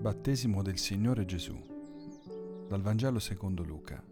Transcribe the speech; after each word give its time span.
Battesimo 0.00 0.62
del 0.62 0.78
Signore 0.78 1.26
Gesù 1.26 1.54
dal 2.66 2.80
Vangelo 2.80 3.18
secondo 3.18 3.62
Luca. 3.62 4.02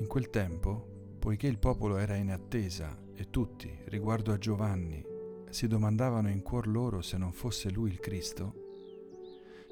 In 0.00 0.06
quel 0.06 0.28
tempo, 0.28 1.16
poiché 1.18 1.46
il 1.46 1.58
popolo 1.58 1.96
era 1.96 2.14
in 2.16 2.30
attesa 2.30 2.94
e 3.14 3.30
tutti, 3.30 3.74
riguardo 3.86 4.34
a 4.34 4.36
Giovanni, 4.36 5.02
si 5.48 5.66
domandavano 5.66 6.28
in 6.28 6.42
cuor 6.42 6.68
loro 6.68 7.00
se 7.00 7.16
non 7.16 7.32
fosse 7.32 7.70
lui 7.70 7.88
il 7.90 8.00
Cristo, 8.00 8.54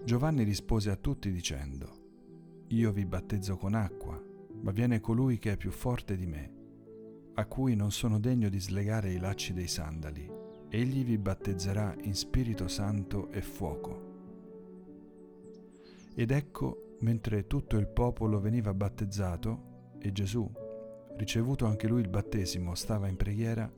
Giovanni 0.02 0.42
rispose 0.42 0.88
a 0.90 0.96
tutti 0.96 1.30
dicendo, 1.30 2.64
Io 2.68 2.90
vi 2.92 3.04
battezzo 3.04 3.58
con 3.58 3.74
acqua, 3.74 4.18
ma 4.62 4.70
viene 4.70 5.00
colui 5.00 5.38
che 5.38 5.52
è 5.52 5.56
più 5.58 5.70
forte 5.70 6.16
di 6.16 6.26
me, 6.26 6.52
a 7.34 7.44
cui 7.44 7.76
non 7.76 7.92
sono 7.92 8.18
degno 8.18 8.48
di 8.48 8.58
slegare 8.58 9.12
i 9.12 9.18
lacci 9.18 9.52
dei 9.52 9.68
sandali 9.68 10.35
egli 10.68 11.04
vi 11.04 11.18
battezzerà 11.18 11.94
in 12.02 12.14
Spirito 12.14 12.68
Santo 12.68 13.30
e 13.30 13.40
fuoco. 13.40 14.14
Ed 16.14 16.30
ecco, 16.30 16.96
mentre 17.00 17.46
tutto 17.46 17.76
il 17.76 17.86
popolo 17.86 18.40
veniva 18.40 18.72
battezzato, 18.74 19.94
e 19.98 20.12
Gesù, 20.12 20.50
ricevuto 21.16 21.66
anche 21.66 21.86
lui 21.86 22.00
il 22.00 22.08
battesimo, 22.08 22.74
stava 22.74 23.08
in 23.08 23.16
preghiera, 23.16 23.70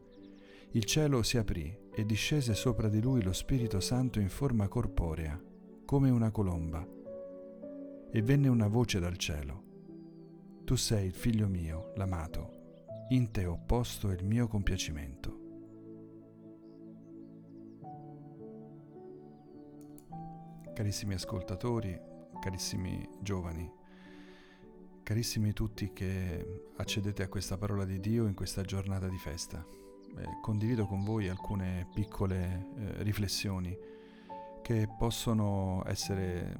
il 0.72 0.84
cielo 0.84 1.22
si 1.22 1.38
aprì 1.38 1.76
e 1.92 2.04
discese 2.04 2.54
sopra 2.54 2.88
di 2.88 3.00
lui 3.00 3.22
lo 3.22 3.32
Spirito 3.32 3.80
Santo 3.80 4.20
in 4.20 4.28
forma 4.28 4.68
corporea, 4.68 5.40
come 5.84 6.10
una 6.10 6.30
colomba. 6.30 6.86
E 8.10 8.22
venne 8.22 8.48
una 8.48 8.68
voce 8.68 9.00
dal 9.00 9.16
cielo. 9.16 9.64
Tu 10.64 10.76
sei 10.76 11.06
il 11.06 11.14
figlio 11.14 11.48
mio, 11.48 11.92
l'amato, 11.96 12.56
in 13.10 13.30
te 13.30 13.46
ho 13.46 13.58
posto 13.64 14.10
il 14.10 14.24
mio 14.24 14.46
compiacimento. 14.46 15.47
Carissimi 20.78 21.14
ascoltatori, 21.14 22.00
carissimi 22.40 23.04
giovani, 23.20 23.68
carissimi 25.02 25.52
tutti 25.52 25.92
che 25.92 26.70
accedete 26.76 27.24
a 27.24 27.28
questa 27.28 27.58
parola 27.58 27.84
di 27.84 27.98
Dio 27.98 28.28
in 28.28 28.34
questa 28.34 28.62
giornata 28.62 29.08
di 29.08 29.18
festa, 29.18 29.58
eh, 29.58 30.38
condivido 30.40 30.86
con 30.86 31.02
voi 31.02 31.28
alcune 31.28 31.88
piccole 31.92 32.68
eh, 32.76 33.02
riflessioni 33.02 33.76
che 34.62 34.88
possono 34.96 35.82
essere, 35.84 36.56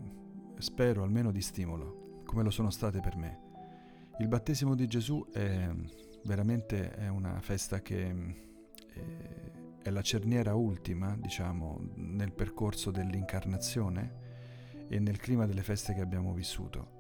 spero, 0.59 1.05
almeno 1.05 1.31
di 1.31 1.41
stimolo, 1.41 2.23
come 2.25 2.43
lo 2.43 2.51
sono 2.51 2.71
state 2.71 2.99
per 2.99 3.15
me. 3.15 3.39
Il 4.19 4.27
battesimo 4.27 4.75
di 4.75 4.89
Gesù 4.89 5.25
è 5.31 5.71
veramente 6.25 6.91
è 6.91 7.07
una 7.07 7.41
festa 7.41 7.83
che 7.83 8.09
eh, 8.95 9.58
è 9.89 9.91
la 9.91 10.03
cerniera 10.03 10.55
ultima, 10.55 11.17
diciamo, 11.17 11.81
nel 11.95 12.33
percorso 12.33 12.91
dell'incarnazione 12.91 14.27
e 14.89 14.99
nel 14.99 15.19
clima 15.19 15.47
delle 15.47 15.63
feste 15.63 15.95
che 15.95 16.01
abbiamo 16.01 16.33
vissuto. 16.33 16.97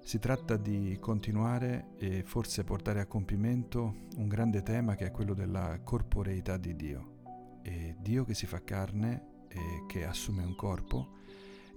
Si 0.00 0.18
tratta 0.18 0.56
di 0.56 0.96
continuare 1.00 1.88
e 1.98 2.22
forse 2.22 2.64
portare 2.64 3.00
a 3.00 3.06
compimento 3.06 4.06
un 4.16 4.28
grande 4.28 4.62
tema 4.62 4.94
che 4.94 5.06
è 5.06 5.10
quello 5.10 5.34
della 5.34 5.80
corporeità 5.82 6.56
di 6.56 6.74
Dio. 6.74 7.16
E 7.62 7.96
Dio 7.98 8.24
che 8.24 8.34
si 8.34 8.46
fa 8.46 8.62
carne 8.62 9.46
e 9.48 9.84
che 9.86 10.06
assume 10.06 10.44
un 10.44 10.54
corpo 10.54 11.16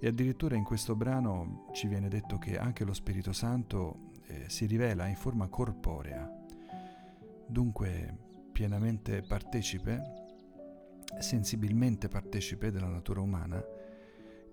e 0.00 0.06
addirittura 0.06 0.56
in 0.56 0.64
questo 0.64 0.96
brano 0.96 1.66
ci 1.72 1.86
viene 1.88 2.08
detto 2.08 2.38
che 2.38 2.58
anche 2.58 2.84
lo 2.84 2.94
Spirito 2.94 3.32
Santo 3.32 4.10
eh, 4.26 4.48
si 4.48 4.66
rivela 4.66 5.06
in 5.06 5.16
forma 5.16 5.48
corporea. 5.48 6.28
Dunque 7.46 8.30
pienamente 8.52 9.22
partecipe, 9.22 10.00
sensibilmente 11.18 12.08
partecipe 12.08 12.70
della 12.70 12.88
natura 12.88 13.20
umana, 13.20 13.62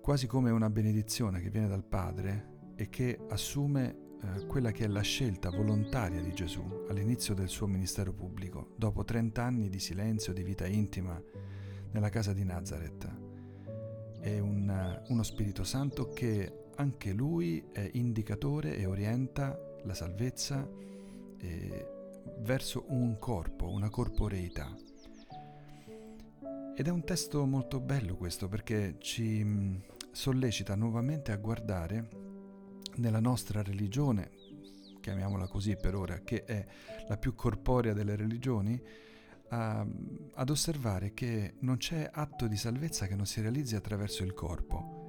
quasi 0.00 0.26
come 0.26 0.50
una 0.50 0.70
benedizione 0.70 1.40
che 1.40 1.50
viene 1.50 1.68
dal 1.68 1.84
Padre 1.84 2.58
e 2.74 2.88
che 2.88 3.18
assume 3.28 4.08
eh, 4.22 4.46
quella 4.46 4.70
che 4.70 4.84
è 4.84 4.88
la 4.88 5.02
scelta 5.02 5.50
volontaria 5.50 6.20
di 6.20 6.32
Gesù 6.32 6.84
all'inizio 6.88 7.34
del 7.34 7.48
suo 7.48 7.66
ministero 7.66 8.12
pubblico, 8.12 8.72
dopo 8.76 9.04
30 9.04 9.42
anni 9.42 9.68
di 9.68 9.78
silenzio, 9.78 10.32
di 10.32 10.42
vita 10.42 10.66
intima 10.66 11.22
nella 11.92 12.08
casa 12.08 12.32
di 12.32 12.44
Nazareth. 12.44 13.18
È 14.20 14.38
un, 14.38 15.02
uno 15.08 15.22
Spirito 15.22 15.64
Santo 15.64 16.08
che 16.08 16.68
anche 16.76 17.12
lui 17.12 17.62
è 17.72 17.88
indicatore 17.94 18.76
e 18.76 18.86
orienta 18.86 19.58
la 19.84 19.94
salvezza. 19.94 20.68
E 21.38 21.99
verso 22.40 22.84
un 22.88 23.18
corpo, 23.18 23.70
una 23.70 23.90
corporeità. 23.90 24.74
Ed 26.74 26.86
è 26.86 26.90
un 26.90 27.04
testo 27.04 27.44
molto 27.44 27.80
bello 27.80 28.16
questo 28.16 28.48
perché 28.48 28.96
ci 28.98 29.44
mm, 29.44 29.76
sollecita 30.10 30.74
nuovamente 30.74 31.32
a 31.32 31.36
guardare 31.36 32.08
nella 32.96 33.20
nostra 33.20 33.62
religione, 33.62 34.30
chiamiamola 35.00 35.46
così 35.46 35.76
per 35.76 35.94
ora, 35.94 36.20
che 36.20 36.44
è 36.44 36.66
la 37.08 37.16
più 37.16 37.34
corporea 37.34 37.92
delle 37.92 38.16
religioni, 38.16 38.80
a, 39.48 39.86
ad 40.34 40.50
osservare 40.50 41.12
che 41.12 41.54
non 41.60 41.76
c'è 41.76 42.08
atto 42.10 42.46
di 42.46 42.56
salvezza 42.56 43.06
che 43.06 43.14
non 43.14 43.26
si 43.26 43.40
realizzi 43.40 43.76
attraverso 43.76 44.22
il 44.22 44.32
corpo. 44.32 45.08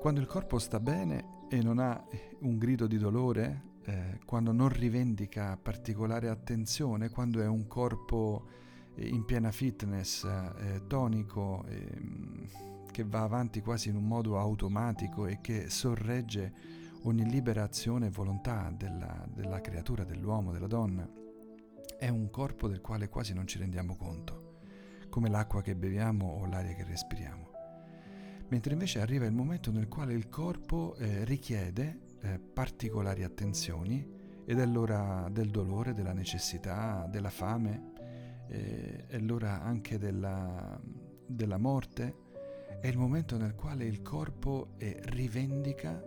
Quando 0.00 0.20
il 0.20 0.26
corpo 0.26 0.58
sta 0.58 0.80
bene 0.80 1.46
e 1.48 1.62
non 1.62 1.78
ha 1.78 2.02
un 2.40 2.56
grido 2.56 2.86
di 2.86 2.98
dolore, 2.98 3.70
eh, 3.84 4.20
quando 4.24 4.52
non 4.52 4.68
rivendica 4.68 5.58
particolare 5.60 6.28
attenzione, 6.28 7.10
quando 7.10 7.40
è 7.40 7.46
un 7.46 7.66
corpo 7.66 8.46
eh, 8.94 9.08
in 9.08 9.24
piena 9.24 9.50
fitness, 9.50 10.24
eh, 10.24 10.82
tonico, 10.86 11.64
ehm, 11.66 12.90
che 12.90 13.04
va 13.04 13.22
avanti 13.22 13.60
quasi 13.60 13.88
in 13.88 13.96
un 13.96 14.06
modo 14.06 14.38
automatico 14.38 15.26
e 15.26 15.40
che 15.40 15.68
sorregge 15.70 16.52
ogni 17.04 17.28
libera 17.28 17.64
azione 17.64 18.06
e 18.06 18.10
volontà 18.10 18.72
della, 18.76 19.26
della 19.32 19.60
creatura, 19.60 20.04
dell'uomo, 20.04 20.52
della 20.52 20.66
donna. 20.66 21.08
È 21.98 22.08
un 22.08 22.30
corpo 22.30 22.68
del 22.68 22.80
quale 22.80 23.08
quasi 23.08 23.32
non 23.32 23.46
ci 23.46 23.58
rendiamo 23.58 23.96
conto, 23.96 24.58
come 25.08 25.28
l'acqua 25.28 25.62
che 25.62 25.74
beviamo 25.74 26.26
o 26.26 26.46
l'aria 26.46 26.74
che 26.74 26.84
respiriamo 26.84 27.50
mentre 28.52 28.74
invece 28.74 29.00
arriva 29.00 29.24
il 29.24 29.32
momento 29.32 29.70
nel 29.70 29.88
quale 29.88 30.12
il 30.12 30.28
corpo 30.28 30.94
eh, 30.96 31.24
richiede 31.24 32.11
eh, 32.22 32.38
particolari 32.38 33.22
attenzioni 33.22 34.20
ed 34.44 34.58
è 34.58 34.66
l'ora 34.66 35.28
del 35.30 35.50
dolore, 35.50 35.94
della 35.94 36.12
necessità, 36.12 37.06
della 37.10 37.30
fame, 37.30 37.92
eh, 38.48 39.06
è 39.06 39.18
l'ora 39.18 39.62
anche 39.62 39.98
della, 39.98 40.80
della, 41.26 41.58
morte, 41.58 42.16
è 42.80 42.88
il 42.88 42.98
momento 42.98 43.36
nel 43.36 43.54
quale 43.54 43.84
il 43.84 44.02
corpo 44.02 44.74
eh, 44.78 44.98
rivendica, 45.04 46.02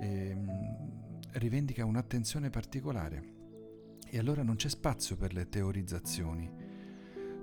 ehm, 0.00 1.20
rivendica 1.32 1.84
un'attenzione 1.84 2.50
particolare. 2.50 3.32
E 4.08 4.18
allora 4.18 4.42
non 4.42 4.54
c'è 4.54 4.68
spazio 4.68 5.16
per 5.16 5.32
le 5.32 5.48
teorizzazioni 5.48 6.64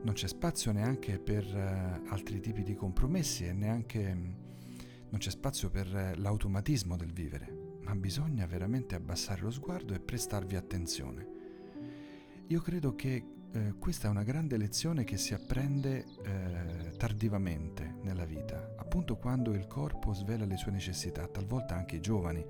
non 0.03 0.13
c'è 0.16 0.27
spazio 0.27 0.71
neanche 0.71 1.19
per 1.19 1.45
uh, 1.45 2.11
altri 2.11 2.39
tipi 2.39 2.63
di 2.63 2.73
compromessi 2.73 3.45
e 3.45 3.53
neanche 3.53 4.13
non 5.09 5.19
c'è 5.19 5.29
spazio 5.29 5.69
per 5.69 5.88
uh, 5.88 6.19
l'automatismo 6.19 6.95
del 6.95 7.11
vivere, 7.11 7.70
ma 7.84 7.96
bisogna 7.96 8.46
veramente 8.46 8.96
abbassare 8.96 9.42
lo 9.42 9.52
sguardo 9.52 9.94
e 9.94 10.00
prestarvi 10.00 10.56
attenzione. 10.56 11.28
Io 12.47 12.62
credo 12.62 12.96
che 12.96 13.24
uh, 13.53 13.78
questa 13.78 14.08
è 14.08 14.12
una 14.12 14.24
grande 14.24 14.58
lezione 14.58 15.03
che 15.03 15.18
si 15.18 15.34
apprende 15.34 16.06
tardivamente 16.97 17.96
nella 18.03 18.25
vita, 18.25 18.75
appunto 18.78 19.18
quando 19.18 19.53
il 19.53 19.68
corpo 19.68 20.14
svela 20.14 20.46
le 20.46 20.58
sue 20.58 20.72
necessità, 20.72 21.28
talvolta 21.28 21.75
anche 21.75 21.96
i 21.96 22.02
giovani 22.02 22.46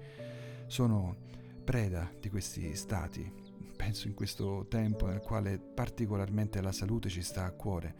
sono 0.68 1.16
preda 1.63 2.12
di 2.19 2.30
questi 2.30 2.75
stati 2.75 3.42
penso 3.81 4.08
in 4.08 4.13
questo 4.13 4.68
tempo 4.69 5.08
nel 5.08 5.22
quale 5.22 5.58
particolarmente 5.58 6.62
la 6.62 6.72
salute 6.72 7.09
ci 7.09 7.24
sta 7.24 7.46
a 7.46 7.52
cuore 7.52 7.96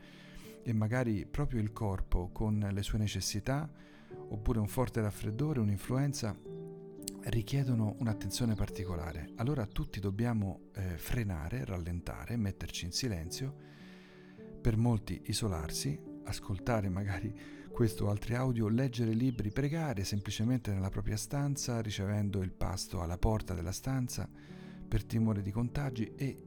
e 0.62 0.74
magari 0.74 1.26
proprio 1.26 1.60
il 1.60 1.74
corpo 1.74 2.30
con 2.32 2.70
le 2.72 2.84
sue 2.84 3.00
necessità 3.00 3.68
oppure 4.30 4.60
un 4.60 4.68
forte 4.68 5.02
raffreddore, 5.02 5.60
un'influenza 5.60 6.38
richiedono 7.26 7.96
un'attenzione 8.00 8.56
particolare. 8.56 9.32
Allora 9.36 9.66
tutti 9.66 10.00
dobbiamo 10.00 10.70
eh, 10.74 10.98
frenare, 10.98 11.66
rallentare, 11.66 12.36
metterci 12.38 12.86
in 12.86 12.92
silenzio, 12.92 13.56
per 14.62 14.78
molti 14.78 15.22
isolarsi, 15.26 16.00
ascoltare 16.26 16.90
magari 16.90 17.60
questo 17.72 18.06
o 18.06 18.10
altri 18.10 18.36
audio, 18.36 18.68
leggere 18.68 19.14
libri, 19.14 19.52
pregare 19.52 20.04
semplicemente 20.04 20.72
nella 20.72 20.90
propria 20.90 21.18
stanza, 21.18 21.82
ricevendo 21.82 22.42
il 22.42 22.52
pasto 22.52 23.02
alla 23.02 23.18
porta 23.18 23.54
della 23.54 23.72
stanza, 23.72 24.30
per 24.88 25.06
timore 25.06 25.42
di 25.42 25.52
contagi 25.52 26.14
e 26.16 26.44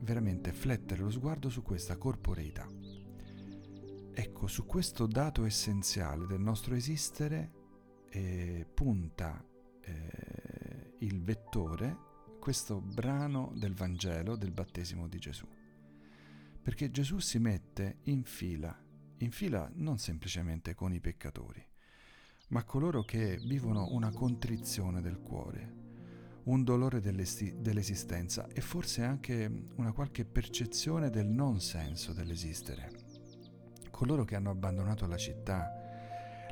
veramente 0.00 0.52
flettere 0.52 1.02
lo 1.02 1.10
sguardo 1.10 1.48
su 1.48 1.62
questa 1.62 1.96
corporeità. 1.96 2.68
Ecco, 4.14 4.46
su 4.46 4.66
questo 4.66 5.06
dato 5.06 5.44
essenziale 5.44 6.26
del 6.26 6.40
nostro 6.40 6.74
esistere 6.74 7.52
eh, 8.10 8.66
punta 8.72 9.44
eh, 9.88 10.94
il 10.98 11.22
vettore, 11.22 11.96
questo 12.38 12.80
brano 12.80 13.52
del 13.54 13.74
Vangelo 13.74 14.36
del 14.36 14.52
battesimo 14.52 15.08
di 15.08 15.18
Gesù. 15.18 15.46
Perché 16.62 16.90
Gesù 16.90 17.18
si 17.18 17.38
mette 17.38 17.98
in 18.04 18.24
fila 18.24 18.86
in 19.18 19.30
fila 19.30 19.70
non 19.74 19.98
semplicemente 19.98 20.74
con 20.74 20.92
i 20.92 21.00
peccatori, 21.00 21.64
ma 22.48 22.64
coloro 22.64 23.02
che 23.02 23.36
vivono 23.38 23.88
una 23.90 24.12
contrizione 24.12 25.00
del 25.00 25.18
cuore, 25.18 25.86
un 26.44 26.62
dolore 26.62 27.00
dell'esistenza 27.00 28.46
e 28.48 28.60
forse 28.60 29.02
anche 29.02 29.66
una 29.74 29.92
qualche 29.92 30.24
percezione 30.24 31.10
del 31.10 31.26
non 31.26 31.60
senso 31.60 32.12
dell'esistere. 32.12 33.06
Coloro 33.90 34.24
che 34.24 34.36
hanno 34.36 34.50
abbandonato 34.50 35.06
la 35.06 35.16
città, 35.16 35.77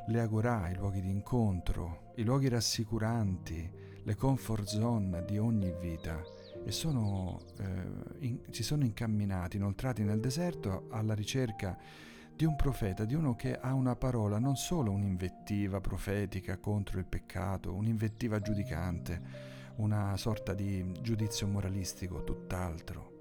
le 0.07 0.19
agorà, 0.21 0.69
i 0.69 0.75
luoghi 0.75 1.01
di 1.01 1.09
incontro, 1.09 2.11
i 2.15 2.23
luoghi 2.23 2.47
rassicuranti, 2.47 3.69
le 4.03 4.15
comfort 4.15 4.65
zone 4.65 5.25
di 5.25 5.37
ogni 5.37 5.73
vita 5.79 6.23
e 6.63 6.71
sono, 6.71 7.41
eh, 7.59 8.25
in, 8.25 8.39
si 8.49 8.63
sono 8.63 8.83
incamminati, 8.83 9.57
inoltrati 9.57 10.03
nel 10.03 10.19
deserto 10.19 10.87
alla 10.89 11.13
ricerca 11.13 11.77
di 12.33 12.45
un 12.45 12.55
profeta, 12.55 13.03
di 13.03 13.15
uno 13.15 13.35
che 13.35 13.57
ha 13.57 13.73
una 13.73 13.95
parola, 13.95 14.37
non 14.37 14.55
solo 14.55 14.91
un'invettiva 14.91 15.81
profetica 15.81 16.57
contro 16.57 16.99
il 16.99 17.05
peccato, 17.05 17.73
un'invettiva 17.73 18.39
giudicante, 18.39 19.21
una 19.77 20.15
sorta 20.17 20.53
di 20.53 20.89
giudizio 21.01 21.47
moralistico, 21.47 22.23
tutt'altro. 22.23 23.15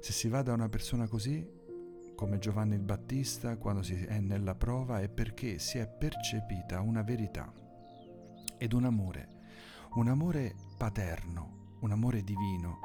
Se 0.00 0.12
si 0.12 0.28
va 0.28 0.42
da 0.42 0.52
una 0.52 0.68
persona 0.68 1.08
così, 1.08 1.44
come 2.14 2.38
Giovanni 2.38 2.74
il 2.74 2.82
Battista, 2.82 3.56
quando 3.56 3.82
si 3.82 3.94
è 3.94 4.20
nella 4.20 4.54
prova, 4.54 5.00
è 5.00 5.08
perché 5.08 5.58
si 5.58 5.78
è 5.78 5.88
percepita 5.88 6.80
una 6.80 7.02
verità 7.02 7.52
ed 8.56 8.72
un 8.72 8.84
amore, 8.84 9.28
un 9.94 10.08
amore 10.08 10.54
paterno, 10.76 11.76
un 11.80 11.90
amore 11.90 12.22
divino, 12.22 12.78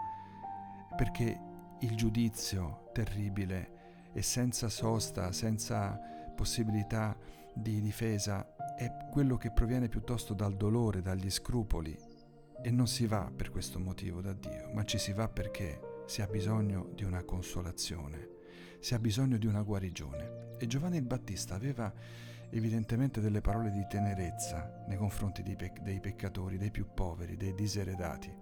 perché 0.95 1.39
il 1.81 1.95
giudizio 1.95 2.89
terribile 2.93 4.09
e 4.13 4.21
senza 4.21 4.69
sosta, 4.69 5.31
senza 5.31 5.99
possibilità 6.35 7.17
di 7.53 7.81
difesa, 7.81 8.55
è 8.75 8.91
quello 9.11 9.37
che 9.37 9.51
proviene 9.51 9.87
piuttosto 9.87 10.33
dal 10.33 10.55
dolore, 10.55 11.01
dagli 11.01 11.29
scrupoli, 11.29 11.97
e 12.61 12.71
non 12.71 12.87
si 12.87 13.05
va 13.05 13.31
per 13.33 13.51
questo 13.51 13.79
motivo 13.79 14.21
da 14.21 14.33
Dio, 14.33 14.69
ma 14.73 14.83
ci 14.83 14.97
si 14.97 15.13
va 15.13 15.29
perché 15.29 16.03
si 16.07 16.21
ha 16.21 16.27
bisogno 16.27 16.89
di 16.93 17.03
una 17.03 17.23
consolazione, 17.23 18.38
si 18.79 18.93
ha 18.93 18.99
bisogno 18.99 19.37
di 19.37 19.45
una 19.45 19.61
guarigione. 19.61 20.55
E 20.57 20.67
Giovanni 20.67 20.97
il 20.97 21.05
Battista 21.05 21.55
aveva 21.55 21.91
evidentemente 22.51 23.21
delle 23.21 23.41
parole 23.41 23.71
di 23.71 23.85
tenerezza 23.87 24.83
nei 24.87 24.97
confronti 24.97 25.43
dei, 25.43 25.55
pec- 25.55 25.81
dei 25.81 25.99
peccatori, 25.99 26.57
dei 26.57 26.71
più 26.71 26.87
poveri, 26.93 27.37
dei 27.37 27.53
diseredati. 27.53 28.33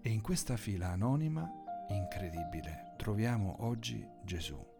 E 0.00 0.08
in 0.08 0.20
questa 0.20 0.56
fila 0.56 0.88
anonima, 0.88 1.50
incredibile, 1.88 2.94
troviamo 2.96 3.64
oggi 3.64 4.06
Gesù. 4.22 4.72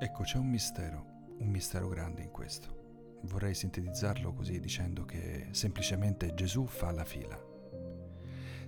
Ecco, 0.00 0.22
c'è 0.24 0.38
un 0.38 0.48
mistero 0.48 1.12
un 1.42 1.48
mistero 1.48 1.88
grande 1.88 2.22
in 2.22 2.30
questo. 2.30 2.80
Vorrei 3.22 3.54
sintetizzarlo 3.54 4.32
così 4.32 4.58
dicendo 4.60 5.04
che 5.04 5.48
semplicemente 5.50 6.34
Gesù 6.34 6.66
fa 6.66 6.90
la 6.90 7.04
fila. 7.04 7.51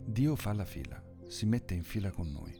Dio 0.07 0.37
fa 0.37 0.53
la 0.53 0.67
fila, 0.67 1.03
si 1.27 1.47
mette 1.47 1.73
in 1.73 1.83
fila 1.83 2.11
con 2.11 2.31
noi. 2.31 2.55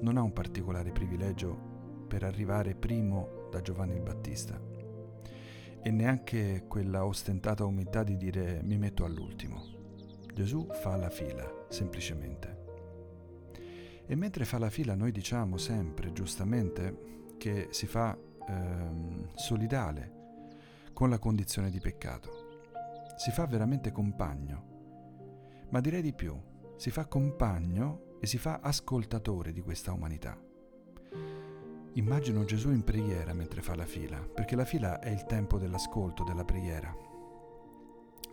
Non 0.00 0.16
ha 0.16 0.22
un 0.22 0.32
particolare 0.32 0.90
privilegio 0.90 2.06
per 2.08 2.24
arrivare 2.24 2.74
primo 2.74 3.48
da 3.50 3.60
Giovanni 3.60 3.96
il 3.96 4.00
Battista 4.00 4.58
e 5.82 5.90
neanche 5.90 6.64
quella 6.66 7.04
ostentata 7.04 7.66
umiltà 7.66 8.02
di 8.02 8.16
dire 8.16 8.62
mi 8.62 8.78
metto 8.78 9.04
all'ultimo. 9.04 9.62
Gesù 10.32 10.66
fa 10.72 10.96
la 10.96 11.10
fila, 11.10 11.66
semplicemente. 11.68 12.60
E 14.06 14.14
mentre 14.16 14.46
fa 14.46 14.58
la 14.58 14.70
fila 14.70 14.94
noi 14.94 15.12
diciamo 15.12 15.58
sempre, 15.58 16.12
giustamente, 16.12 17.34
che 17.36 17.68
si 17.70 17.86
fa 17.86 18.16
ehm, 18.48 19.34
solidale 19.34 20.20
con 20.94 21.10
la 21.10 21.18
condizione 21.18 21.68
di 21.68 21.78
peccato. 21.78 22.30
Si 23.16 23.30
fa 23.30 23.46
veramente 23.46 23.92
compagno, 23.92 24.71
ma 25.72 25.80
direi 25.80 26.02
di 26.02 26.12
più, 26.12 26.38
si 26.76 26.90
fa 26.90 27.06
compagno 27.06 28.16
e 28.20 28.26
si 28.26 28.38
fa 28.38 28.60
ascoltatore 28.62 29.52
di 29.52 29.62
questa 29.62 29.92
umanità. 29.92 30.38
Immagino 31.94 32.44
Gesù 32.44 32.70
in 32.70 32.84
preghiera 32.84 33.32
mentre 33.32 33.62
fa 33.62 33.74
la 33.74 33.86
fila, 33.86 34.18
perché 34.18 34.54
la 34.54 34.64
fila 34.64 35.00
è 35.00 35.08
il 35.08 35.24
tempo 35.24 35.58
dell'ascolto, 35.58 36.24
della 36.24 36.44
preghiera. 36.44 36.94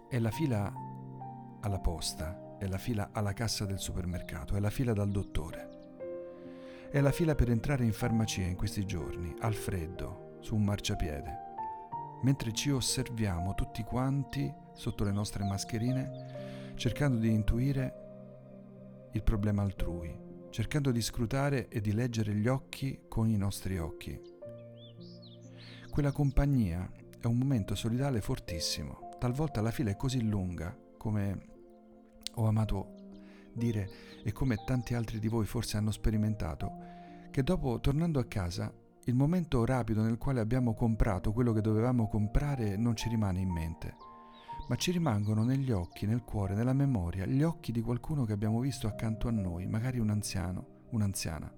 È 0.07 0.19
la 0.19 0.31
fila 0.31 0.73
alla 1.61 1.79
posta, 1.79 2.57
è 2.57 2.67
la 2.67 2.77
fila 2.77 3.09
alla 3.13 3.33
cassa 3.33 3.65
del 3.65 3.79
supermercato, 3.79 4.55
è 4.55 4.59
la 4.59 4.69
fila 4.69 4.91
dal 4.91 5.09
dottore. 5.09 5.77
È 6.91 6.99
la 6.99 7.11
fila 7.11 7.35
per 7.35 7.49
entrare 7.51 7.85
in 7.85 7.93
farmacia 7.93 8.41
in 8.41 8.55
questi 8.55 8.85
giorni, 8.85 9.33
al 9.39 9.53
freddo, 9.53 10.37
su 10.41 10.55
un 10.55 10.63
marciapiede. 10.65 11.47
Mentre 12.21 12.51
ci 12.51 12.69
osserviamo 12.69 13.55
tutti 13.55 13.83
quanti 13.83 14.53
sotto 14.73 15.05
le 15.05 15.11
nostre 15.11 15.45
mascherine, 15.45 16.58
cercando 16.79 17.17
di 17.17 17.29
intuire 17.29 19.09
il 19.11 19.21
problema 19.21 19.63
altrui, 19.63 20.17
cercando 20.49 20.91
di 20.91 21.01
scrutare 21.01 21.67
e 21.67 21.81
di 21.81 21.91
leggere 21.91 22.33
gli 22.33 22.47
occhi 22.47 23.01
con 23.09 23.27
i 23.27 23.35
nostri 23.35 23.77
occhi. 23.77 24.17
Quella 25.89 26.13
compagnia 26.13 26.89
è 27.19 27.25
un 27.25 27.35
momento 27.35 27.75
solidale 27.75 28.21
fortissimo. 28.21 29.09
Talvolta 29.19 29.59
la 29.59 29.71
fila 29.71 29.89
è 29.89 29.97
così 29.97 30.25
lunga, 30.25 30.73
come 30.97 31.47
ho 32.35 32.47
amato 32.47 32.93
dire, 33.51 33.89
e 34.23 34.31
come 34.31 34.63
tanti 34.63 34.93
altri 34.93 35.19
di 35.19 35.27
voi 35.27 35.45
forse 35.45 35.75
hanno 35.75 35.91
sperimentato, 35.91 36.71
che 37.29 37.43
dopo, 37.43 37.81
tornando 37.81 38.19
a 38.19 38.25
casa, 38.25 38.73
il 39.03 39.15
momento 39.15 39.65
rapido 39.65 40.01
nel 40.01 40.17
quale 40.17 40.39
abbiamo 40.39 40.73
comprato 40.73 41.33
quello 41.33 41.51
che 41.51 41.59
dovevamo 41.59 42.07
comprare 42.07 42.77
non 42.77 42.95
ci 42.95 43.09
rimane 43.09 43.41
in 43.41 43.49
mente, 43.49 43.95
ma 44.69 44.75
ci 44.77 44.91
rimangono 44.91 45.43
negli 45.43 45.71
occhi, 45.71 46.05
nel 46.05 46.23
cuore, 46.23 46.55
nella 46.55 46.71
memoria, 46.71 47.25
gli 47.25 47.43
occhi 47.43 47.73
di 47.73 47.81
qualcuno 47.81 48.23
che 48.23 48.31
abbiamo 48.31 48.61
visto 48.61 48.87
accanto 48.87 49.27
a 49.27 49.31
noi, 49.31 49.65
magari 49.65 49.99
un 49.99 50.09
anziano, 50.09 50.85
un'anziana, 50.91 51.51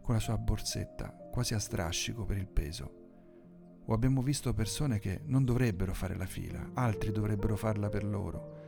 con 0.00 0.14
la 0.14 0.20
sua 0.20 0.38
borsetta, 0.38 1.08
quasi 1.32 1.54
a 1.54 1.58
strascico 1.58 2.24
per 2.24 2.36
il 2.36 2.46
peso. 2.46 2.98
O 3.86 3.92
abbiamo 3.92 4.22
visto 4.22 4.54
persone 4.54 5.00
che 5.00 5.22
non 5.24 5.44
dovrebbero 5.44 5.94
fare 5.94 6.16
la 6.16 6.26
fila, 6.26 6.70
altri 6.74 7.10
dovrebbero 7.10 7.56
farla 7.56 7.88
per 7.88 8.04
loro 8.04 8.60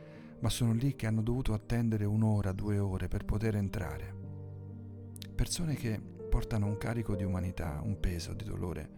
ma 0.43 0.49
sono 0.49 0.73
lì 0.73 0.93
che 0.97 1.07
hanno 1.07 1.21
dovuto 1.21 1.53
attendere 1.53 2.03
un'ora, 2.03 2.51
due 2.51 2.77
ore 2.77 3.07
per 3.07 3.23
poter 3.23 3.55
entrare. 3.55 4.13
Persone 5.33 5.75
che 5.75 5.97
portano 6.29 6.65
un 6.65 6.77
carico 6.77 7.15
di 7.15 7.23
umanità, 7.23 7.79
un 7.81 7.97
peso 7.97 8.33
di 8.33 8.43
dolore. 8.43 8.89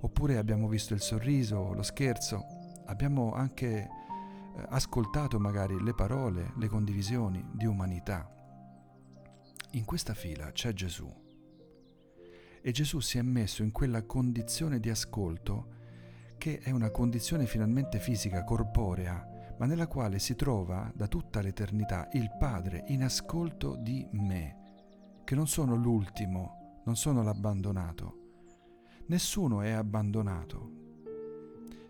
Oppure 0.00 0.38
abbiamo 0.38 0.66
visto 0.66 0.92
il 0.92 1.00
sorriso, 1.00 1.72
lo 1.72 1.84
scherzo, 1.84 2.44
abbiamo 2.86 3.32
anche 3.32 3.88
ascoltato 4.68 5.38
magari 5.38 5.82
le 5.82 5.94
parole, 5.94 6.52
le 6.56 6.68
condivisioni 6.68 7.44
di 7.52 7.66
umanità. 7.66 8.30
In 9.72 9.84
questa 9.84 10.14
fila 10.14 10.52
c'è 10.52 10.72
Gesù. 10.72 11.10
E 12.60 12.70
Gesù 12.70 13.00
si 13.00 13.18
è 13.18 13.22
messo 13.22 13.62
in 13.62 13.72
quella 13.72 14.02
condizione 14.02 14.78
di 14.78 14.90
ascolto 14.90 15.80
che 16.36 16.58
è 16.58 16.70
una 16.70 16.90
condizione 16.90 17.46
finalmente 17.46 17.98
fisica, 17.98 18.44
corporea, 18.44 19.54
ma 19.58 19.66
nella 19.66 19.86
quale 19.86 20.18
si 20.18 20.34
trova 20.34 20.90
da 20.94 21.06
tutta 21.06 21.40
l'eternità 21.40 22.08
il 22.12 22.30
Padre 22.36 22.84
in 22.88 23.04
ascolto 23.04 23.76
di 23.76 24.06
me, 24.12 25.20
che 25.24 25.34
non 25.34 25.46
sono 25.46 25.76
l'ultimo, 25.76 26.80
non 26.84 26.96
sono 26.96 27.22
l'abbandonato. 27.22 28.18
Nessuno 29.06 29.62
è 29.62 29.70
abbandonato. 29.70 30.70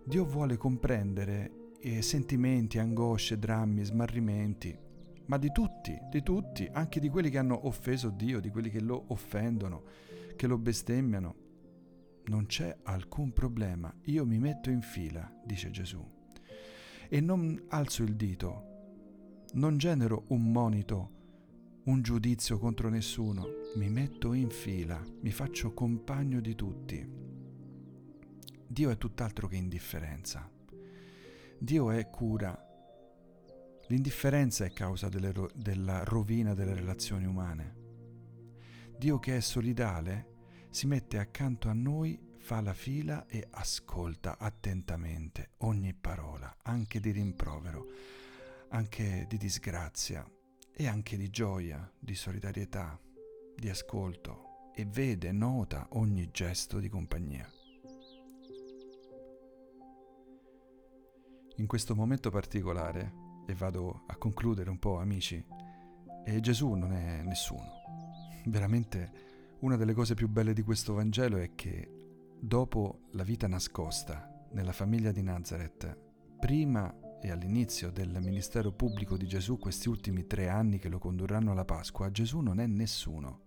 Dio 0.04 0.24
vuole 0.24 0.56
comprendere 0.56 1.61
eh, 1.82 2.02
sentimenti, 2.02 2.78
angosce, 2.78 3.38
drammi, 3.38 3.84
smarrimenti, 3.84 4.76
ma 5.26 5.36
di 5.36 5.50
tutti, 5.52 5.98
di 6.08 6.22
tutti, 6.22 6.68
anche 6.72 7.00
di 7.00 7.08
quelli 7.08 7.28
che 7.28 7.38
hanno 7.38 7.66
offeso 7.66 8.10
Dio, 8.10 8.40
di 8.40 8.50
quelli 8.50 8.70
che 8.70 8.80
lo 8.80 9.04
offendono, 9.08 9.84
che 10.36 10.46
lo 10.46 10.58
bestemmiano. 10.58 11.36
Non 12.24 12.46
c'è 12.46 12.76
alcun 12.84 13.32
problema, 13.32 13.92
io 14.04 14.24
mi 14.24 14.38
metto 14.38 14.70
in 14.70 14.80
fila, 14.80 15.30
dice 15.44 15.70
Gesù 15.70 16.20
e 17.14 17.20
non 17.20 17.62
alzo 17.68 18.04
il 18.04 18.16
dito, 18.16 19.44
non 19.52 19.76
genero 19.76 20.24
un 20.28 20.50
monito, 20.50 21.10
un 21.84 22.00
giudizio 22.00 22.56
contro 22.56 22.88
nessuno, 22.88 23.44
mi 23.76 23.90
metto 23.90 24.32
in 24.32 24.48
fila, 24.48 24.98
mi 25.20 25.30
faccio 25.30 25.74
compagno 25.74 26.40
di 26.40 26.54
tutti. 26.54 27.06
Dio 28.66 28.88
è 28.88 28.96
tutt'altro 28.96 29.46
che 29.46 29.56
indifferenza. 29.56 30.50
Dio 31.62 31.92
è 31.92 32.10
cura. 32.10 32.52
L'indifferenza 33.86 34.64
è 34.64 34.72
causa 34.72 35.08
ro- 35.08 35.48
della 35.54 36.02
rovina 36.02 36.54
delle 36.54 36.74
relazioni 36.74 37.24
umane. 37.24 37.76
Dio 38.98 39.20
che 39.20 39.36
è 39.36 39.40
solidale 39.40 40.66
si 40.70 40.88
mette 40.88 41.18
accanto 41.18 41.68
a 41.68 41.72
noi 41.72 42.18
fa 42.38 42.60
la 42.60 42.74
fila 42.74 43.26
e 43.26 43.46
ascolta 43.48 44.38
attentamente 44.38 45.50
ogni 45.58 45.94
parola, 45.94 46.52
anche 46.64 46.98
di 46.98 47.12
rimprovero, 47.12 47.86
anche 48.70 49.26
di 49.28 49.36
disgrazia, 49.36 50.28
e 50.74 50.88
anche 50.88 51.16
di 51.16 51.30
gioia, 51.30 51.88
di 51.96 52.16
solidarietà, 52.16 53.00
di 53.54 53.68
ascolto 53.68 54.72
e 54.74 54.84
vede, 54.84 55.30
nota 55.30 55.86
ogni 55.90 56.28
gesto 56.32 56.80
di 56.80 56.88
compagnia. 56.88 57.48
In 61.62 61.68
questo 61.68 61.94
momento 61.94 62.28
particolare, 62.28 63.12
e 63.46 63.54
vado 63.54 64.02
a 64.08 64.16
concludere 64.16 64.68
un 64.68 64.80
po' 64.80 64.98
amici, 64.98 65.42
e 66.24 66.40
Gesù 66.40 66.72
non 66.72 66.92
è 66.92 67.22
nessuno. 67.22 67.70
Veramente 68.46 69.12
una 69.60 69.76
delle 69.76 69.94
cose 69.94 70.14
più 70.14 70.28
belle 70.28 70.54
di 70.54 70.62
questo 70.62 70.94
Vangelo 70.94 71.36
è 71.36 71.54
che 71.54 71.88
dopo 72.40 73.02
la 73.12 73.22
vita 73.22 73.46
nascosta 73.46 74.48
nella 74.50 74.72
famiglia 74.72 75.12
di 75.12 75.22
Nazareth, 75.22 75.96
prima 76.40 76.92
e 77.20 77.30
all'inizio 77.30 77.92
del 77.92 78.18
ministero 78.20 78.72
pubblico 78.72 79.16
di 79.16 79.28
Gesù, 79.28 79.56
questi 79.56 79.88
ultimi 79.88 80.26
tre 80.26 80.48
anni 80.48 80.80
che 80.80 80.88
lo 80.88 80.98
condurranno 80.98 81.52
alla 81.52 81.64
Pasqua, 81.64 82.10
Gesù 82.10 82.40
non 82.40 82.58
è 82.58 82.66
nessuno. 82.66 83.40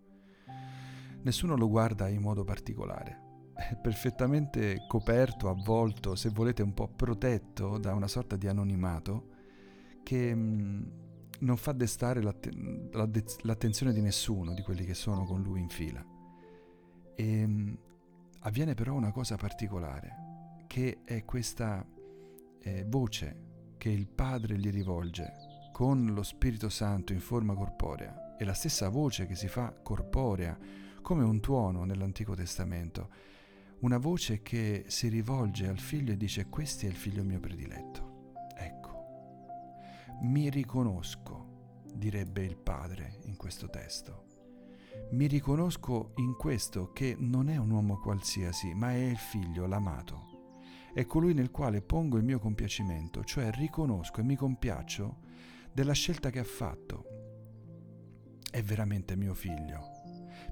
Nessuno 1.21 1.57
lo 1.57 1.67
guarda 1.67 2.07
in 2.07 2.21
modo 2.21 2.45
particolare. 2.45 3.34
Perfettamente 3.81 4.85
coperto, 4.87 5.49
avvolto, 5.49 6.15
se 6.15 6.29
volete 6.29 6.61
un 6.61 6.73
po' 6.73 6.87
protetto 6.87 7.77
da 7.77 7.93
una 7.93 8.07
sorta 8.07 8.35
di 8.35 8.47
anonimato 8.47 9.33
che 10.03 10.35
mm, 10.35 10.83
non 11.39 11.57
fa 11.57 11.71
destare 11.71 12.21
l'atten- 12.21 12.89
l'attenzione 13.41 13.93
di 13.93 14.01
nessuno 14.01 14.53
di 14.53 14.61
quelli 14.61 14.85
che 14.85 14.93
sono 14.93 15.23
con 15.25 15.41
lui 15.41 15.61
in 15.61 15.69
fila. 15.69 16.05
E 17.15 17.47
mm, 17.47 17.73
avviene 18.41 18.73
però 18.73 18.93
una 18.93 19.11
cosa 19.11 19.35
particolare, 19.37 20.63
che 20.67 20.99
è 21.05 21.23
questa 21.23 21.85
eh, 22.59 22.85
voce 22.87 23.43
che 23.77 23.89
il 23.89 24.07
Padre 24.07 24.57
gli 24.57 24.69
rivolge 24.69 25.69
con 25.71 26.05
lo 26.13 26.23
Spirito 26.23 26.69
Santo 26.69 27.13
in 27.13 27.19
forma 27.19 27.53
corporea. 27.53 28.35
È 28.37 28.43
la 28.43 28.53
stessa 28.53 28.89
voce 28.89 29.25
che 29.25 29.35
si 29.35 29.47
fa 29.47 29.73
corporea, 29.73 30.57
come 31.01 31.23
un 31.23 31.39
tuono 31.39 31.83
nell'Antico 31.83 32.33
Testamento. 32.33 33.09
Una 33.85 33.99
voce 33.99 34.41
che 34.41 34.85
si 34.87 35.09
rivolge 35.09 35.67
al 35.67 35.77
figlio 35.77 36.13
e 36.13 36.17
dice 36.17 36.49
questo 36.49 36.87
è 36.87 36.89
il 36.89 36.95
figlio 36.95 37.23
mio 37.23 37.39
prediletto. 37.39 38.13
Mi 40.21 40.49
riconosco, 40.49 41.83
direbbe 41.93 42.43
il 42.43 42.57
padre 42.57 43.19
in 43.25 43.35
questo 43.35 43.69
testo. 43.69 44.25
Mi 45.11 45.27
riconosco 45.27 46.13
in 46.15 46.35
questo 46.35 46.93
che 46.93 47.15
non 47.19 47.47
è 47.47 47.57
un 47.57 47.69
uomo 47.69 47.99
qualsiasi, 47.99 48.73
ma 48.73 48.89
è 48.89 49.03
il 49.03 49.17
figlio, 49.17 49.67
l'amato. 49.67 50.53
È 50.91 51.05
colui 51.05 51.35
nel 51.35 51.51
quale 51.51 51.83
pongo 51.83 52.17
il 52.17 52.23
mio 52.23 52.39
compiacimento, 52.39 53.23
cioè 53.23 53.51
riconosco 53.51 54.19
e 54.19 54.23
mi 54.23 54.35
compiaccio 54.35 55.17
della 55.71 55.93
scelta 55.93 56.31
che 56.31 56.39
ha 56.39 56.43
fatto. 56.43 57.05
È 58.49 58.63
veramente 58.63 59.15
mio 59.15 59.35
figlio, 59.35 59.91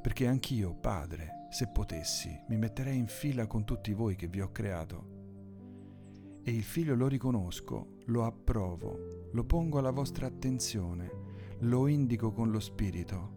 perché 0.04 0.28
anch'io, 0.28 0.76
padre, 0.76 1.43
se 1.54 1.68
potessi, 1.68 2.36
mi 2.48 2.58
metterei 2.58 2.98
in 2.98 3.06
fila 3.06 3.46
con 3.46 3.64
tutti 3.64 3.94
voi 3.94 4.16
che 4.16 4.28
vi 4.28 4.42
ho 4.42 4.52
creato. 4.52 6.42
E 6.42 6.52
il 6.52 6.64
figlio 6.64 6.96
lo 6.96 7.08
riconosco, 7.08 8.00
lo 8.06 8.26
approvo, 8.26 9.30
lo 9.32 9.44
pongo 9.44 9.78
alla 9.78 9.92
vostra 9.92 10.26
attenzione, 10.26 11.12
lo 11.60 11.86
indico 11.86 12.32
con 12.32 12.50
lo 12.50 12.60
Spirito, 12.60 13.36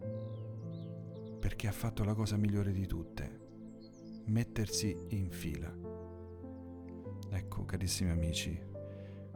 perché 1.39 1.67
ha 1.67 1.71
fatto 1.71 2.03
la 2.03 2.15
cosa 2.15 2.37
migliore 2.37 2.71
di 2.71 2.87
tutte, 2.87 3.39
mettersi 4.25 4.97
in 5.09 5.29
fila. 5.29 5.71
Ecco, 7.29 7.65
carissimi 7.65 8.09
amici, 8.09 8.59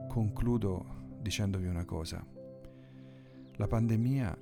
concludo 0.10 1.20
dicendovi 1.22 1.68
una 1.68 1.86
cosa. 1.86 2.26
La 3.58 3.68
pandemia, 3.68 4.36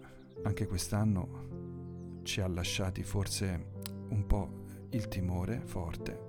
anche 0.44 0.66
quest'anno, 0.66 2.22
ci 2.24 2.40
ha 2.40 2.48
lasciati 2.48 3.04
forse 3.04 3.78
un 4.10 4.26
po' 4.26 4.66
il 4.92 5.08
timore 5.08 5.62
forte 5.66 6.28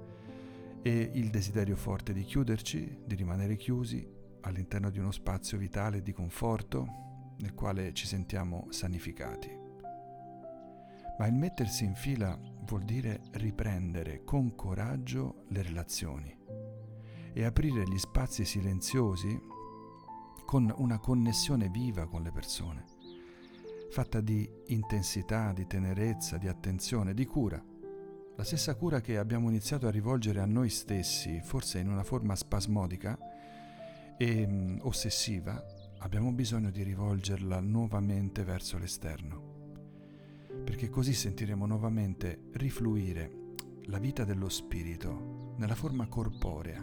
e 0.83 1.11
il 1.15 1.31
desiderio 1.31 1.77
forte 1.77 2.13
di 2.13 2.25
chiuderci, 2.25 3.03
di 3.05 3.15
rimanere 3.15 3.57
chiusi 3.57 4.07
all'interno 4.43 4.91
di 4.91 4.99
uno 4.99 5.11
spazio 5.11 5.59
vitale 5.59 6.03
di 6.03 6.13
conforto 6.13 7.35
nel 7.39 7.55
quale 7.55 7.93
ci 7.93 8.07
sentiamo 8.07 8.67
sanificati. 8.71 9.59
Ma 11.19 11.27
il 11.27 11.35
mettersi 11.35 11.85
in 11.85 11.95
fila 11.95 12.39
vuol 12.65 12.85
dire 12.85 13.21
riprendere 13.33 14.25
con 14.25 14.55
coraggio 14.55 15.45
le 15.49 15.63
relazioni 15.63 16.39
e 17.33 17.45
aprire 17.45 17.85
gli 17.85 17.99
spazi 17.99 18.45
silenziosi 18.45 19.39
con 20.47 20.73
una 20.79 20.99
connessione 20.99 21.69
viva 21.69 22.07
con 22.07 22.23
le 22.23 22.33
persone, 22.33 22.85
fatta 23.91 24.21
di 24.21 24.51
intensità, 24.69 25.53
di 25.53 25.67
tenerezza, 25.67 26.39
di 26.39 26.49
attenzione, 26.49 27.15
di 27.15 27.25
cura. 27.25 27.63
La 28.41 28.47
stessa 28.47 28.75
cura 28.75 29.03
che 29.03 29.19
abbiamo 29.19 29.51
iniziato 29.51 29.87
a 29.87 29.91
rivolgere 29.91 30.41
a 30.41 30.47
noi 30.47 30.71
stessi, 30.71 31.43
forse 31.43 31.79
in 31.79 31.91
una 31.91 32.03
forma 32.03 32.35
spasmodica, 32.35 33.19
e 34.17 34.47
mm, 34.47 34.79
ossessiva, 34.81 35.63
abbiamo 35.99 36.33
bisogno 36.33 36.71
di 36.71 36.83
rivolgerla 36.83 37.61
nuovamente 37.61 38.43
verso 38.43 38.79
l'esterno, 38.79 39.43
perché 40.65 40.89
così 40.89 41.13
sentiremo 41.13 41.67
nuovamente 41.67 42.45
rifluire 42.53 43.31
la 43.89 43.99
vita 43.99 44.25
dello 44.25 44.49
spirito 44.49 45.53
nella 45.59 45.75
forma 45.75 46.07
corporea, 46.07 46.83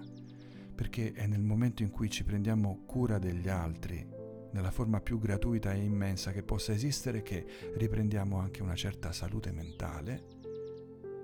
perché 0.75 1.11
è 1.13 1.25
nel 1.25 1.41
momento 1.41 1.81
in 1.81 1.89
cui 1.89 2.11
ci 2.11 2.23
prendiamo 2.23 2.83
cura 2.85 3.17
degli 3.17 3.49
altri, 3.49 4.07
nella 4.51 4.69
forma 4.69 5.01
più 5.01 5.17
gratuita 5.17 5.73
e 5.73 5.83
immensa 5.83 6.31
che 6.31 6.43
possa 6.43 6.71
esistere, 6.71 7.23
che 7.23 7.47
riprendiamo 7.77 8.37
anche 8.37 8.61
una 8.61 8.75
certa 8.75 9.11
salute 9.11 9.51
mentale, 9.51 10.36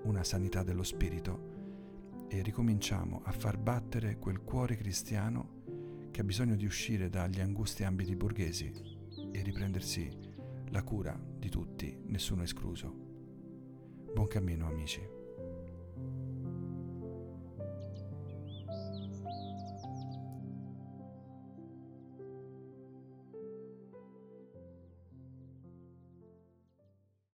una 0.03 0.24
sanità 0.24 0.63
dello 0.63 0.83
spirito 0.83 1.51
e 2.27 2.41
ricominciamo 2.41 3.22
a 3.24 3.31
far 3.31 3.57
battere 3.57 4.17
quel 4.17 4.41
cuore 4.41 4.75
cristiano 4.75 5.62
che 6.12 6.22
ha 6.22 6.24
bisogno 6.24 6.55
di 6.55 6.65
uscire 6.65 7.10
dagli 7.10 7.39
angusti 7.39 7.83
ambiti 7.83 8.15
borghesi 8.15 8.72
e 9.31 9.41
riprendersi 9.41 10.10
la 10.69 10.83
cura 10.83 11.19
di 11.38 11.50
tutti, 11.50 11.95
nessuno 12.05 12.43
escluso. 12.43 12.91
Buon 14.13 14.27
cammino 14.27 14.67
amici. 14.67 15.22